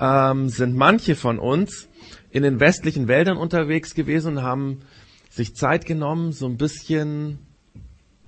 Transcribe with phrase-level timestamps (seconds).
[0.00, 1.88] ähm, sind manche von uns
[2.30, 4.80] in den westlichen Wäldern unterwegs gewesen und haben
[5.28, 7.38] sich Zeit genommen, so ein bisschen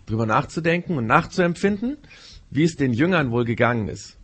[0.07, 1.97] drüber nachzudenken und nachzuempfinden,
[2.51, 4.19] wie es den Jüngern wohl gegangen ist.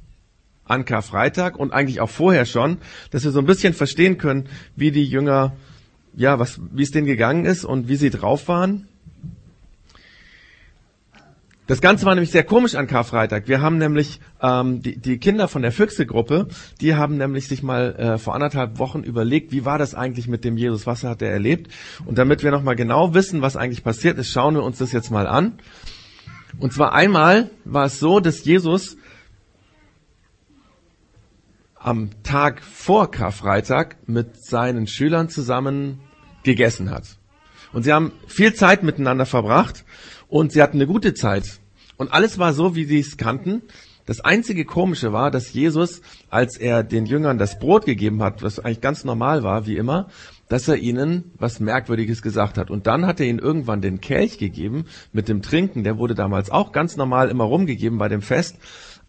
[0.65, 2.79] An Karfreitag und eigentlich auch vorher schon,
[3.11, 5.57] dass wir so ein bisschen verstehen können, wie die Jünger,
[6.15, 8.87] ja, was, wie es denen gegangen ist und wie sie drauf waren.
[11.69, 13.47] Das Ganze war nämlich sehr komisch an Karfreitag.
[13.47, 16.49] Wir haben nämlich ähm, die, die Kinder von der Füchse-Gruppe,
[16.81, 20.45] die haben nämlich sich mal äh, vor anderthalb Wochen überlegt, wie war das eigentlich mit
[20.45, 21.71] dem Jesus, was hat er erlebt?
[22.07, 25.11] Und damit wir nochmal genau wissen, was eigentlich passiert ist, schauen wir uns das jetzt
[25.11, 25.59] mal an.
[26.59, 28.97] Und zwar einmal war es so, dass Jesus
[31.75, 36.01] am Tag vor Karfreitag mit seinen Schülern zusammen
[36.45, 37.19] gegessen hat.
[37.75, 39.85] Und sie haben viel Zeit miteinander verbracht
[40.29, 41.61] und sie hatten eine gute Zeit.
[41.99, 43.63] Und alles war so, wie sie es kannten.
[44.07, 48.59] Das einzige Komische war, dass Jesus, als er den Jüngern das Brot gegeben hat, was
[48.59, 50.09] eigentlich ganz normal war, wie immer,
[50.49, 52.71] dass er ihnen was Merkwürdiges gesagt hat.
[52.71, 55.85] Und dann hat er ihnen irgendwann den Kelch gegeben mit dem Trinken.
[55.85, 58.57] Der wurde damals auch ganz normal immer rumgegeben bei dem Fest.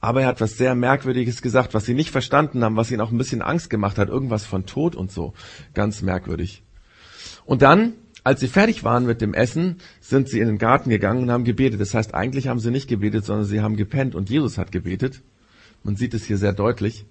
[0.01, 3.11] Aber er hat was sehr Merkwürdiges gesagt, was sie nicht verstanden haben, was ihnen auch
[3.11, 4.09] ein bisschen Angst gemacht hat.
[4.09, 5.33] Irgendwas von Tod und so.
[5.73, 6.63] Ganz merkwürdig.
[7.45, 11.23] Und dann als sie fertig waren mit dem Essen, sind sie in den Garten gegangen
[11.23, 11.79] und haben gebetet.
[11.79, 15.21] Das heißt, eigentlich haben sie nicht gebetet, sondern sie haben gepennt und Jesus hat gebetet.
[15.83, 17.05] Man sieht es hier sehr deutlich.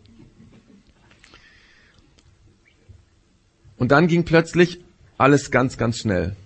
[3.76, 4.80] Und dann ging plötzlich
[5.16, 6.36] alles ganz, ganz schnell.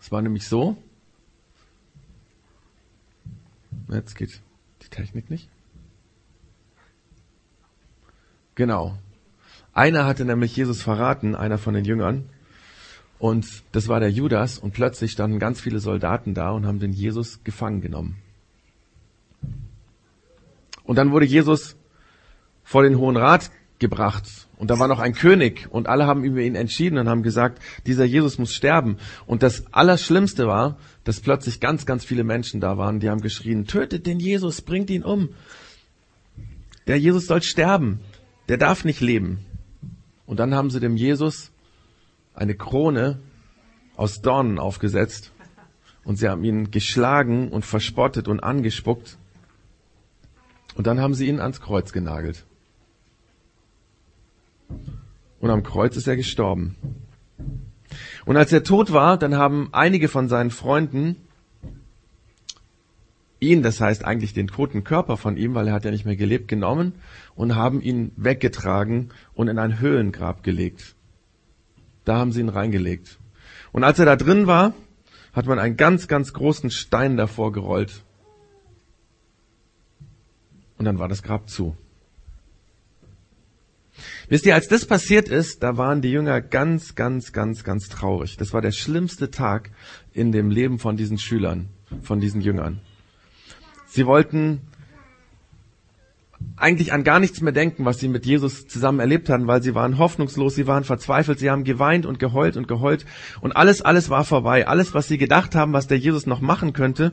[0.00, 0.76] Es war nämlich so.
[3.88, 4.40] Jetzt geht
[4.82, 5.48] die Technik nicht.
[8.54, 8.98] Genau.
[9.80, 12.28] Einer hatte nämlich Jesus verraten, einer von den Jüngern.
[13.18, 14.58] Und das war der Judas.
[14.58, 18.16] Und plötzlich standen ganz viele Soldaten da und haben den Jesus gefangen genommen.
[20.84, 21.76] Und dann wurde Jesus
[22.62, 24.24] vor den Hohen Rat gebracht.
[24.58, 25.66] Und da war noch ein König.
[25.70, 28.98] Und alle haben über ihn entschieden und haben gesagt, dieser Jesus muss sterben.
[29.24, 33.66] Und das Allerschlimmste war, dass plötzlich ganz, ganz viele Menschen da waren, die haben geschrien,
[33.66, 35.30] tötet den Jesus, bringt ihn um.
[36.86, 38.00] Der Jesus soll sterben.
[38.50, 39.46] Der darf nicht leben.
[40.30, 41.50] Und dann haben sie dem Jesus
[42.34, 43.18] eine Krone
[43.96, 45.32] aus Dornen aufgesetzt
[46.04, 49.18] und sie haben ihn geschlagen und verspottet und angespuckt.
[50.76, 52.46] Und dann haben sie ihn ans Kreuz genagelt.
[55.40, 56.76] Und am Kreuz ist er gestorben.
[58.24, 61.16] Und als er tot war, dann haben einige von seinen Freunden
[63.40, 66.16] ihn, das heißt eigentlich den toten Körper von ihm, weil er hat ja nicht mehr
[66.16, 66.94] gelebt, genommen
[67.34, 70.94] und haben ihn weggetragen und in ein Höhlengrab gelegt.
[72.04, 73.18] Da haben sie ihn reingelegt.
[73.72, 74.74] Und als er da drin war,
[75.32, 78.04] hat man einen ganz, ganz großen Stein davor gerollt.
[80.76, 81.76] Und dann war das Grab zu.
[84.28, 88.36] Wisst ihr, als das passiert ist, da waren die Jünger ganz, ganz, ganz, ganz traurig.
[88.36, 89.70] Das war der schlimmste Tag
[90.12, 91.68] in dem Leben von diesen Schülern,
[92.02, 92.80] von diesen Jüngern.
[93.90, 94.60] Sie wollten
[96.56, 99.74] eigentlich an gar nichts mehr denken, was sie mit Jesus zusammen erlebt hatten, weil sie
[99.74, 103.04] waren hoffnungslos, sie waren verzweifelt, sie haben geweint und geheult und geheult
[103.40, 104.68] und alles, alles war vorbei.
[104.68, 107.12] Alles, was sie gedacht haben, was der Jesus noch machen könnte.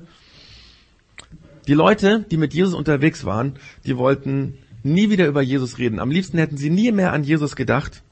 [1.68, 3.56] Die Leute, die mit Jesus unterwegs waren,
[3.86, 6.00] die wollten nie wieder über Jesus reden.
[6.00, 8.04] Am liebsten hätten sie nie mehr an Jesus gedacht.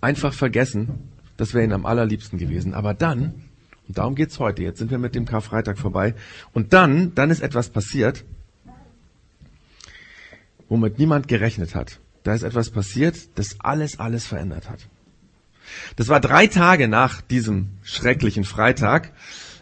[0.00, 1.08] Einfach vergessen.
[1.36, 2.74] Das wäre ihnen am allerliebsten gewesen.
[2.74, 3.34] Aber dann
[3.88, 4.62] und darum geht's heute.
[4.62, 6.14] Jetzt sind wir mit dem Karfreitag vorbei.
[6.52, 8.24] Und dann, dann ist etwas passiert,
[10.68, 12.00] womit niemand gerechnet hat.
[12.22, 14.88] Da ist etwas passiert, das alles, alles verändert hat.
[15.96, 19.12] Das war drei Tage nach diesem schrecklichen Freitag.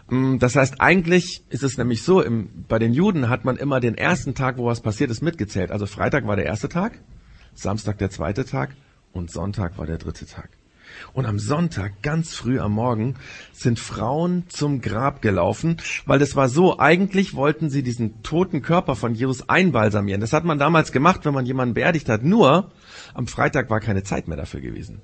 [0.08, 3.80] Mm, das heißt, eigentlich ist es nämlich so, im, bei den Juden hat man immer
[3.80, 5.70] den ersten Tag, wo was passiert ist, mitgezählt.
[5.72, 7.00] Also Freitag war der erste Tag,
[7.54, 8.70] Samstag der zweite Tag
[9.12, 10.50] und Sonntag war der dritte Tag.
[11.12, 13.16] Und am Sonntag, ganz früh am Morgen,
[13.53, 15.76] sind Frauen zum Grab gelaufen,
[16.06, 20.20] weil es war so, eigentlich wollten sie diesen toten Körper von Jesus einbalsamieren.
[20.20, 22.22] Das hat man damals gemacht, wenn man jemanden beerdigt hat.
[22.22, 22.70] Nur,
[23.14, 25.02] am Freitag war keine Zeit mehr dafür gewesen.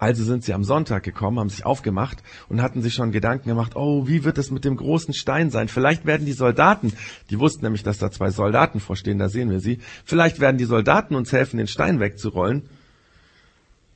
[0.00, 3.76] Also sind sie am Sonntag gekommen, haben sich aufgemacht und hatten sich schon Gedanken gemacht,
[3.76, 5.68] oh, wie wird es mit dem großen Stein sein?
[5.68, 6.94] Vielleicht werden die Soldaten,
[7.28, 10.64] die wussten nämlich, dass da zwei Soldaten vorstehen, da sehen wir sie, vielleicht werden die
[10.64, 12.62] Soldaten uns helfen, den Stein wegzurollen.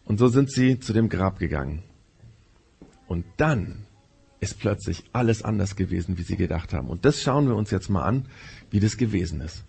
[0.05, 1.83] Und so sind sie zu dem Grab gegangen.
[3.07, 3.87] Und dann
[4.41, 6.89] ist plötzlich alles anders gewesen, wie sie gedacht haben.
[6.89, 8.29] Und das schauen wir uns jetzt mal an,
[8.71, 9.65] wie das gewesen ist.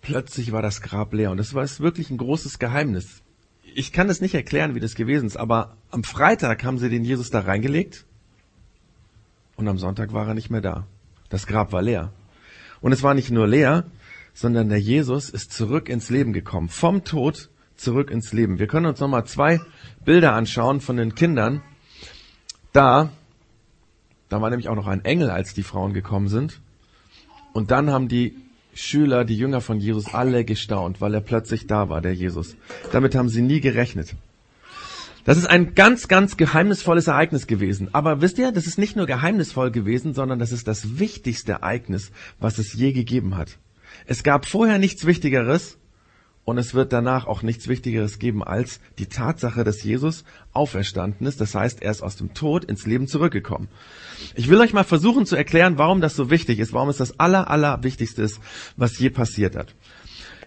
[0.00, 3.22] Plötzlich war das Grab leer und das war wirklich ein großes Geheimnis.
[3.74, 7.04] Ich kann es nicht erklären, wie das gewesen ist, aber am Freitag haben sie den
[7.04, 8.04] Jesus da reingelegt
[9.56, 10.86] und am Sonntag war er nicht mehr da.
[11.28, 12.12] Das Grab war leer.
[12.80, 13.84] Und es war nicht nur leer,
[14.34, 16.68] sondern der Jesus ist zurück ins Leben gekommen.
[16.68, 17.48] Vom Tod
[17.82, 18.58] zurück ins Leben.
[18.58, 19.60] Wir können uns nochmal zwei
[20.04, 21.62] Bilder anschauen von den Kindern.
[22.72, 23.10] Da,
[24.28, 26.60] da war nämlich auch noch ein Engel, als die Frauen gekommen sind.
[27.52, 28.36] Und dann haben die
[28.74, 32.56] Schüler, die Jünger von Jesus, alle gestaunt, weil er plötzlich da war, der Jesus.
[32.90, 34.14] Damit haben sie nie gerechnet.
[35.24, 37.90] Das ist ein ganz, ganz geheimnisvolles Ereignis gewesen.
[37.92, 42.10] Aber wisst ihr, das ist nicht nur geheimnisvoll gewesen, sondern das ist das wichtigste Ereignis,
[42.40, 43.58] was es je gegeben hat.
[44.06, 45.78] Es gab vorher nichts Wichtigeres
[46.44, 51.40] und es wird danach auch nichts Wichtigeres geben als die Tatsache, dass Jesus auferstanden ist.
[51.40, 53.68] Das heißt, er ist aus dem Tod ins Leben zurückgekommen.
[54.34, 57.20] Ich will euch mal versuchen zu erklären, warum das so wichtig ist, warum es das
[57.20, 58.40] aller, aller Wichtigste ist,
[58.76, 59.74] was je passiert hat.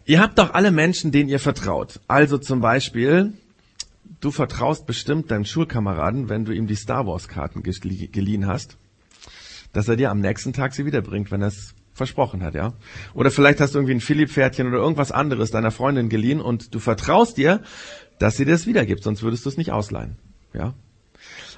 [0.06, 2.02] Ihr habt doch alle Menschen, denen ihr vertraut.
[2.08, 3.34] Also zum Beispiel,
[4.20, 8.78] du vertraust bestimmt deinem Schulkameraden, wenn du ihm die Star Wars Karten geliehen hast,
[9.72, 12.74] dass er dir am nächsten Tag sie wiederbringt, wenn er es versprochen hat, ja.
[13.14, 16.80] Oder vielleicht hast du irgendwie ein Philipp-Pferdchen oder irgendwas anderes deiner Freundin geliehen und du
[16.80, 17.62] vertraust dir,
[18.20, 20.18] dass sie dir das wiedergibt, sonst würdest du es nicht ausleihen,
[20.54, 20.74] ja.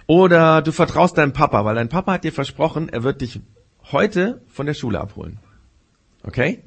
[0.06, 3.42] Oder du vertraust deinem Papa, weil dein Papa hat dir versprochen, er wird dich
[3.92, 5.40] heute von der Schule abholen.
[6.24, 6.64] Okay?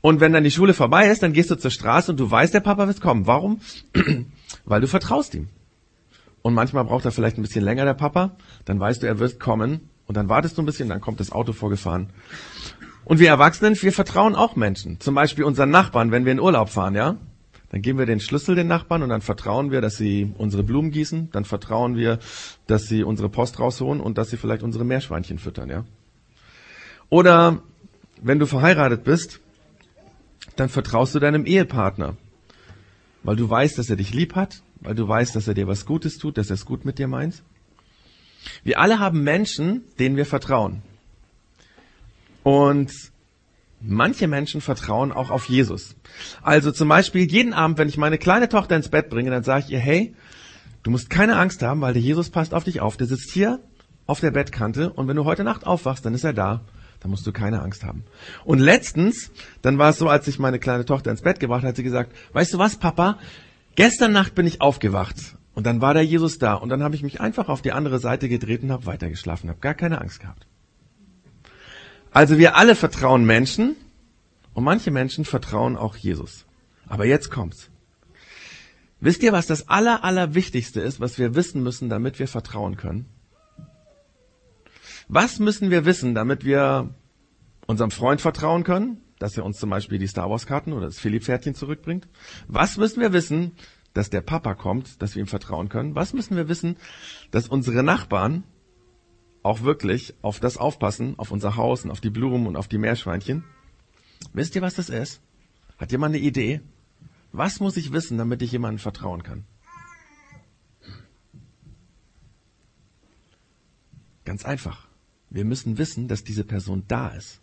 [0.00, 2.52] Und wenn dann die Schule vorbei ist, dann gehst du zur Straße und du weißt,
[2.52, 3.26] der Papa wird kommen.
[3.28, 3.60] Warum?
[4.64, 5.48] weil du vertraust ihm.
[6.42, 8.36] Und manchmal braucht er vielleicht ein bisschen länger, der Papa.
[8.64, 9.88] Dann weißt du, er wird kommen.
[10.06, 12.08] Und dann wartest du ein bisschen, dann kommt das Auto vorgefahren.
[13.04, 15.00] Und wir Erwachsenen, wir vertrauen auch Menschen.
[15.00, 17.16] Zum Beispiel unseren Nachbarn, wenn wir in Urlaub fahren, ja?
[17.70, 20.90] Dann geben wir den Schlüssel den Nachbarn und dann vertrauen wir, dass sie unsere Blumen
[20.90, 21.30] gießen.
[21.32, 22.18] Dann vertrauen wir,
[22.66, 25.84] dass sie unsere Post rausholen und dass sie vielleicht unsere Meerschweinchen füttern, ja?
[27.08, 27.62] Oder
[28.20, 29.40] wenn du verheiratet bist,
[30.56, 32.16] dann vertraust du deinem Ehepartner.
[33.22, 35.86] Weil du weißt, dass er dich lieb hat, weil du weißt, dass er dir was
[35.86, 37.42] Gutes tut, dass er es gut mit dir meint.
[38.64, 40.82] Wir alle haben Menschen, denen wir vertrauen.
[42.42, 42.92] Und
[43.80, 45.96] manche Menschen vertrauen auch auf Jesus.
[46.42, 49.64] Also zum Beispiel jeden Abend, wenn ich meine kleine Tochter ins Bett bringe, dann sage
[49.66, 50.14] ich ihr, hey,
[50.82, 52.96] du musst keine Angst haben, weil der Jesus passt auf dich auf.
[52.96, 53.60] Der sitzt hier
[54.06, 56.62] auf der Bettkante und wenn du heute Nacht aufwachst, dann ist er da.
[57.00, 58.04] Da musst du keine Angst haben.
[58.44, 61.74] Und letztens, dann war es so, als ich meine kleine Tochter ins Bett gebracht, hat
[61.74, 63.18] sie gesagt, weißt du was, Papa?
[63.74, 67.02] Gestern Nacht bin ich aufgewacht und dann war der Jesus da und dann habe ich
[67.02, 70.46] mich einfach auf die andere Seite gedreht und habe weitergeschlafen, habe gar keine Angst gehabt.
[72.10, 73.76] Also wir alle vertrauen Menschen
[74.54, 76.46] und manche Menschen vertrauen auch Jesus.
[76.86, 77.70] Aber jetzt kommt's.
[79.00, 82.76] Wisst ihr, was das aller, aller Wichtigste ist, was wir wissen müssen, damit wir vertrauen
[82.76, 83.06] können?
[85.08, 86.94] Was müssen wir wissen, damit wir
[87.66, 90.98] unserem Freund vertrauen können, dass er uns zum Beispiel die Star Wars Karten oder das
[90.98, 92.06] Philipp-Pferdchen zurückbringt?
[92.46, 93.52] Was müssen wir wissen,
[93.94, 95.94] dass der Papa kommt, dass wir ihm vertrauen können?
[95.94, 96.76] Was müssen wir wissen,
[97.30, 98.44] dass unsere Nachbarn
[99.42, 102.78] auch wirklich auf das aufpassen, auf unser Haus und auf die Blumen und auf die
[102.78, 103.44] Meerschweinchen?
[104.32, 105.20] Wisst ihr, was das ist?
[105.78, 106.60] Hat jemand eine Idee?
[107.32, 109.44] Was muss ich wissen, damit ich jemandem vertrauen kann?
[114.24, 114.86] Ganz einfach.
[115.30, 117.40] Wir müssen wissen, dass diese Person da ist.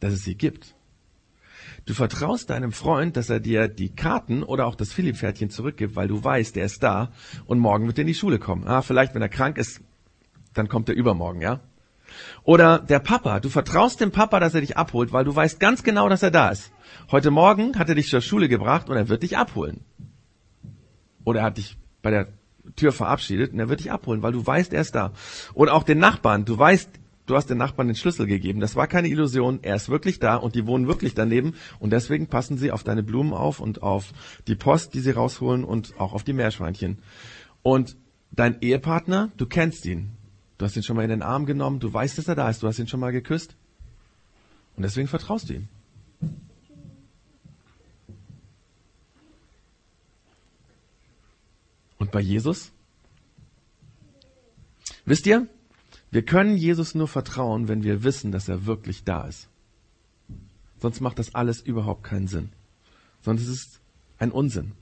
[0.00, 0.74] Dass es sie gibt.
[1.84, 6.06] Du vertraust deinem Freund, dass er dir die Karten oder auch das Philipp-Pferdchen zurückgibt, weil
[6.06, 7.10] du weißt, der ist da
[7.46, 8.66] und morgen wird er in die Schule kommen.
[8.68, 9.80] Ah, vielleicht, wenn er krank ist,
[10.54, 11.60] dann kommt er übermorgen, ja?
[12.44, 15.82] Oder der Papa, du vertraust dem Papa, dass er dich abholt, weil du weißt ganz
[15.82, 16.70] genau, dass er da ist.
[17.10, 19.80] Heute Morgen hat er dich zur Schule gebracht und er wird dich abholen.
[21.24, 22.28] Oder er hat dich bei der
[22.76, 25.12] Tür verabschiedet und er wird dich abholen, weil du weißt, er ist da.
[25.54, 26.90] Oder auch den Nachbarn, du weißt,
[27.26, 28.60] du hast den Nachbarn den Schlüssel gegeben.
[28.60, 32.26] Das war keine Illusion, er ist wirklich da und die wohnen wirklich daneben und deswegen
[32.26, 34.12] passen sie auf deine Blumen auf und auf
[34.46, 36.98] die Post, die sie rausholen und auch auf die Meerschweinchen.
[37.62, 37.96] Und
[38.30, 40.12] dein Ehepartner, du kennst ihn.
[40.58, 42.62] Du hast ihn schon mal in den Arm genommen, du weißt, dass er da ist,
[42.62, 43.56] du hast ihn schon mal geküsst
[44.76, 45.68] und deswegen vertraust du ihm.
[51.98, 52.72] Und bei Jesus?
[55.04, 55.46] Wisst ihr,
[56.10, 59.48] wir können Jesus nur vertrauen, wenn wir wissen, dass er wirklich da ist.
[60.80, 62.50] Sonst macht das alles überhaupt keinen Sinn.
[63.22, 63.80] Sonst ist es
[64.18, 64.72] ein Unsinn.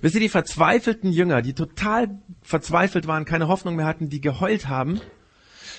[0.00, 4.68] Wisst ihr, die verzweifelten Jünger, die total verzweifelt waren, keine Hoffnung mehr hatten, die geheult
[4.68, 5.00] haben,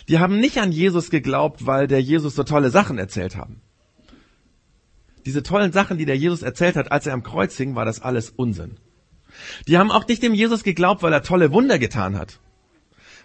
[0.08, 3.62] die haben nicht an Jesus geglaubt, weil der Jesus so tolle Sachen erzählt haben.
[5.26, 8.02] Diese tollen Sachen, die der Jesus erzählt hat, als er am Kreuz hing, war das
[8.02, 8.78] alles Unsinn.
[9.68, 12.40] Die haben auch nicht dem Jesus geglaubt, weil er tolle Wunder getan hat.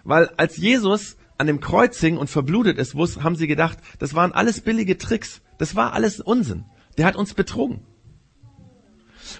[0.03, 4.31] Weil als Jesus an dem Kreuz hing und verblutet ist, haben sie gedacht, das waren
[4.31, 5.41] alles billige Tricks.
[5.57, 6.65] Das war alles Unsinn.
[6.97, 7.85] Der hat uns betrogen.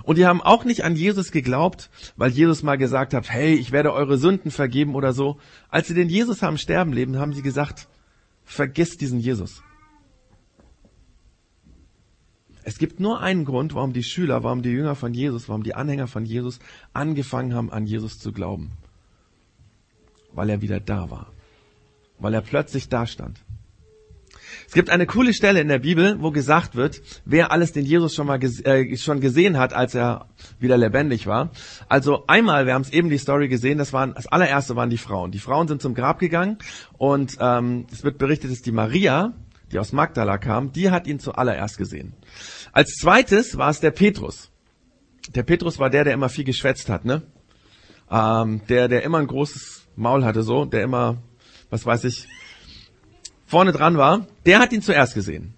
[0.04, 3.72] Und die haben auch nicht an Jesus geglaubt, weil Jesus mal gesagt hat, hey, ich
[3.72, 5.38] werde eure Sünden vergeben oder so.
[5.70, 7.88] Als sie den Jesus haben sterben leben, haben sie gesagt,
[8.44, 9.62] vergisst diesen Jesus.
[12.64, 15.76] Es gibt nur einen Grund, warum die Schüler, warum die Jünger von Jesus, warum die
[15.76, 16.60] Anhänger von Jesus
[16.94, 18.72] angefangen haben, an Jesus zu glauben.
[20.34, 21.32] Weil er wieder da war.
[22.20, 23.40] Weil er plötzlich da stand.
[24.68, 28.16] Es gibt eine coole Stelle in der Bibel, wo gesagt wird, wer alles den Jesus
[28.16, 30.28] schon mal ges äh, schon gesehen hat, als er
[30.60, 31.52] wieder lebendig war.
[31.90, 34.98] Also einmal, wir haben es eben die Story gesehen, das waren das allererste waren die
[34.98, 35.32] Frauen.
[35.32, 36.58] Die Frauen sind zum Grab gegangen
[36.98, 39.34] und ähm, es wird berichtet, dass die Maria,
[39.72, 42.14] die aus Magdala kam, die hat ihn zuallererst gesehen.
[42.72, 44.50] Als zweites war es der Petrus.
[45.36, 47.24] Der Petrus war der, der immer viel geschwätzt hat, ne?
[48.12, 51.18] Ähm, der, der immer ein großes Maul hatte, so, der immer,
[51.70, 52.28] was weiß ich,
[53.46, 54.28] vorne dran war.
[54.46, 55.54] Der hat ihn zuerst gesehen.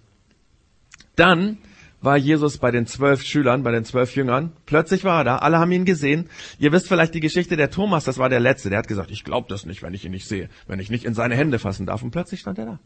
[1.16, 1.58] Dann
[2.00, 4.52] war Jesus bei den zwölf Schülern, bei den zwölf Jüngern.
[4.66, 6.28] Plötzlich war er da, alle haben ihn gesehen.
[6.58, 8.70] Ihr wisst vielleicht die Geschichte der Thomas, das war der Letzte.
[8.70, 11.04] Der hat gesagt, ich glaube das nicht, wenn ich ihn nicht sehe, wenn ich nicht
[11.04, 12.02] in seine Hände fassen darf.
[12.02, 12.78] Und plötzlich stand er da.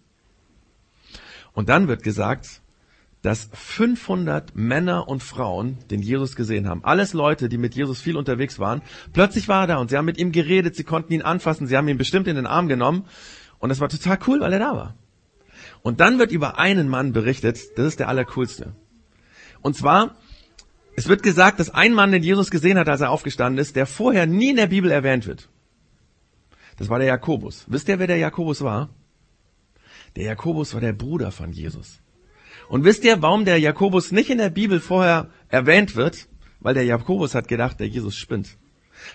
[1.53, 2.63] Und dann wird gesagt,
[3.23, 6.85] dass 500 Männer und Frauen den Jesus gesehen haben.
[6.85, 8.81] Alles Leute, die mit Jesus viel unterwegs waren.
[9.13, 11.77] Plötzlich war er da und sie haben mit ihm geredet, sie konnten ihn anfassen, sie
[11.77, 13.05] haben ihn bestimmt in den Arm genommen.
[13.59, 14.95] Und das war total cool, weil er da war.
[15.83, 18.75] Und dann wird über einen Mann berichtet, das ist der allercoolste.
[19.61, 20.17] Und zwar,
[20.97, 23.87] es wird gesagt, dass ein Mann, den Jesus gesehen hat, als er aufgestanden ist, der
[23.87, 25.49] vorher nie in der Bibel erwähnt wird.
[26.79, 27.67] Das war der Jakobus.
[27.69, 28.89] Wisst ihr, wer der Jakobus war?
[30.17, 32.01] Der Jakobus war der Bruder von Jesus.
[32.69, 36.29] Und wisst ihr, warum der Jakobus nicht in der Bibel vorher erwähnt wird?
[36.61, 38.57] Weil der Jakobus hat gedacht, der Jesus spinnt.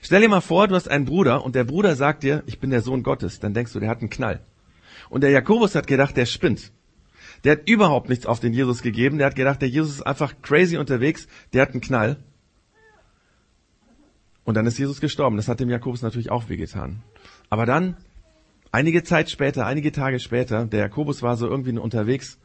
[0.02, 2.72] Stell dir mal vor, du hast einen Bruder und der Bruder sagt dir, ich bin
[2.72, 3.40] der Sohn Gottes.
[3.40, 4.42] Dann denkst du, der hat einen Knall.
[5.10, 6.72] Und der Jakobus hat gedacht, der spinnt.
[7.44, 9.20] Der hat überhaupt nichts auf den Jesus gegeben.
[9.20, 11.28] Der hat gedacht, der Jesus ist einfach crazy unterwegs.
[11.54, 12.18] Der hat einen Knall.
[14.44, 15.38] Und dann ist Jesus gestorben.
[15.38, 17.04] Das hat dem Jakobus natürlich auch wehgetan.
[17.50, 17.98] Aber dann
[18.76, 22.38] Einige Zeit später, einige Tage später, der Jakobus war so irgendwie unterwegs,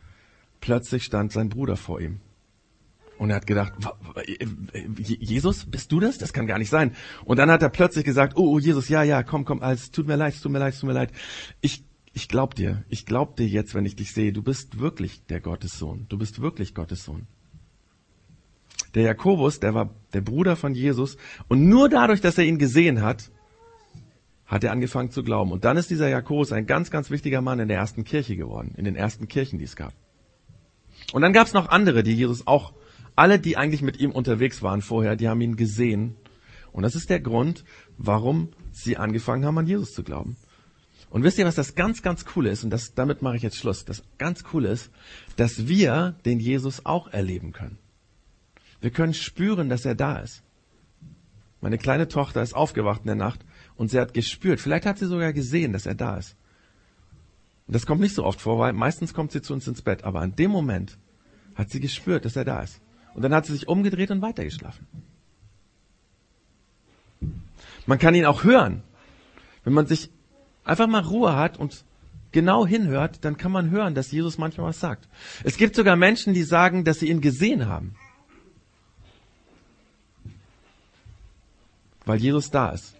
[0.60, 2.20] plötzlich stand sein Bruder vor ihm.
[3.18, 3.74] Und er hat gedacht,
[4.96, 6.16] Jesus, bist du das?
[6.16, 6.94] Das kann gar nicht sein.
[7.26, 10.06] Und dann hat er plötzlich gesagt, oh, oh Jesus, ja, ja, komm, komm, alles, tut
[10.06, 11.12] mir leid, tut mir leid, tut mir leid.
[11.60, 15.26] Ich, ich glaub dir, ich glaub dir jetzt, wenn ich dich sehe, du bist wirklich
[15.26, 16.06] der Gottessohn.
[16.08, 17.26] Du bist wirklich Gottes Sohn.
[18.94, 21.18] Der Jakobus, der war der Bruder von Jesus.
[21.48, 23.30] Und nur dadurch, dass er ihn gesehen hat,
[24.46, 25.52] hat er angefangen zu glauben.
[25.52, 28.72] Und dann ist dieser Jakobus ein ganz, ganz wichtiger Mann in der ersten Kirche geworden,
[28.78, 29.92] in den ersten Kirchen, die es gab.
[31.12, 32.72] Und dann gab es noch andere, die Jesus auch,
[33.16, 36.16] alle, die eigentlich mit ihm unterwegs waren vorher, die haben ihn gesehen.
[36.72, 37.64] Und das ist der Grund,
[37.98, 40.36] warum sie angefangen haben, an Jesus zu glauben.
[41.10, 42.62] Und wisst ihr, was das ganz, ganz coole ist?
[42.62, 43.84] Und das, damit mache ich jetzt Schluss.
[43.84, 44.90] Das ganz coole ist,
[45.36, 47.78] dass wir den Jesus auch erleben können.
[48.80, 50.42] Wir können spüren, dass er da ist.
[51.60, 53.40] Meine kleine Tochter ist aufgewacht in der Nacht
[53.76, 56.36] und sie hat gespürt, vielleicht hat sie sogar gesehen, dass er da ist.
[57.70, 60.02] Das kommt nicht so oft vor, weil meistens kommt sie zu uns ins Bett.
[60.04, 60.98] Aber an dem Moment
[61.54, 62.80] hat sie gespürt, dass er da ist.
[63.14, 64.86] Und dann hat sie sich umgedreht und weitergeschlafen.
[67.86, 68.82] Man kann ihn auch hören.
[69.62, 70.10] Wenn man sich
[70.64, 71.84] einfach mal Ruhe hat und
[72.32, 75.08] genau hinhört, dann kann man hören, dass Jesus manchmal was sagt.
[75.44, 77.94] Es gibt sogar Menschen, die sagen, dass sie ihn gesehen haben.
[82.04, 82.99] Weil Jesus da ist.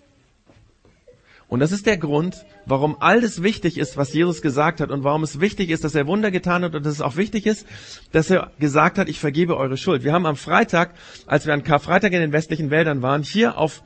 [1.51, 5.25] Und das ist der Grund, warum alles wichtig ist, was Jesus gesagt hat und warum
[5.25, 7.67] es wichtig ist, dass er Wunder getan hat und dass es auch wichtig ist,
[8.13, 10.05] dass er gesagt hat, ich vergebe eure Schuld.
[10.05, 10.95] Wir haben am Freitag,
[11.27, 13.83] als wir an Karfreitag in den westlichen Wäldern waren, hier auf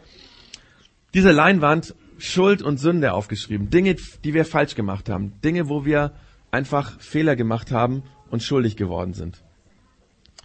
[1.14, 3.70] dieser Leinwand Schuld und Sünde aufgeschrieben.
[3.70, 5.40] Dinge, die wir falsch gemacht haben.
[5.42, 6.12] Dinge, wo wir
[6.50, 9.42] einfach Fehler gemacht haben und schuldig geworden sind.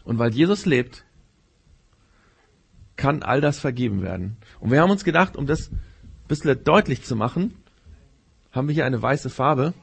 [0.06, 1.04] Und weil Jesus lebt,
[2.96, 4.38] kann all das vergeben werden.
[4.62, 5.70] Und wir haben uns gedacht, um das
[6.30, 7.54] bisschen deutlich zu machen,
[8.52, 9.74] haben wir hier eine weiße Farbe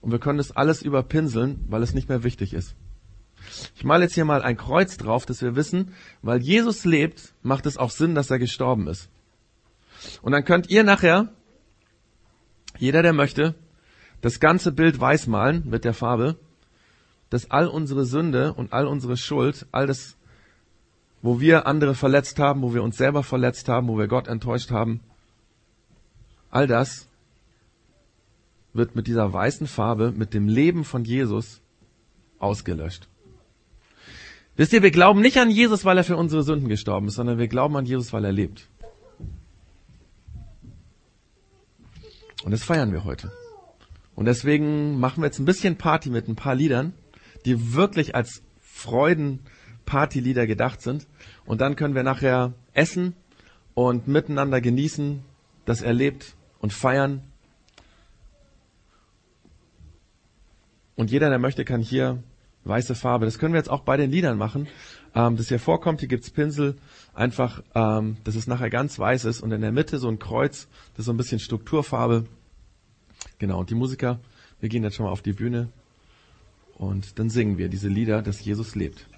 [0.00, 2.76] und wir können das alles überpinseln, weil es nicht mehr wichtig ist.
[3.74, 7.66] Ich male jetzt hier mal ein Kreuz drauf, dass wir wissen, weil Jesus lebt, macht
[7.66, 9.08] es auch Sinn, dass er gestorben ist.
[10.22, 11.28] Und dann könnt ihr nachher,
[12.78, 13.54] jeder der möchte,
[14.20, 16.36] das ganze Bild weiß malen mit der Farbe,
[17.30, 20.16] dass all unsere Sünde und all unsere Schuld, all das
[21.22, 24.70] wo wir andere verletzt haben, wo wir uns selber verletzt haben, wo wir Gott enttäuscht
[24.70, 25.00] haben.
[26.50, 27.08] All das
[28.72, 31.60] wird mit dieser weißen Farbe, mit dem Leben von Jesus
[32.38, 33.08] ausgelöscht.
[34.56, 37.38] Wisst ihr, wir glauben nicht an Jesus, weil er für unsere Sünden gestorben ist, sondern
[37.38, 38.68] wir glauben an Jesus, weil er lebt.
[42.44, 43.32] Und das feiern wir heute.
[44.14, 46.92] Und deswegen machen wir jetzt ein bisschen Party mit ein paar Liedern,
[47.44, 49.40] die wirklich als Freuden
[49.90, 51.08] Partylieder gedacht sind.
[51.44, 53.16] Und dann können wir nachher essen
[53.74, 55.22] und miteinander genießen,
[55.64, 57.22] das erlebt und feiern.
[60.94, 62.22] Und jeder, der möchte, kann hier
[62.62, 63.24] weiße Farbe.
[63.24, 64.68] Das können wir jetzt auch bei den Liedern machen.
[65.12, 66.76] Ähm, das hier vorkommt, hier gibt's Pinsel,
[67.12, 70.68] einfach, ähm, dass es nachher ganz weiß ist und in der Mitte so ein Kreuz,
[70.92, 72.26] das ist so ein bisschen Strukturfarbe.
[73.38, 74.20] Genau, und die Musiker,
[74.60, 75.68] wir gehen jetzt schon mal auf die Bühne
[76.74, 79.09] und dann singen wir diese Lieder, dass Jesus lebt.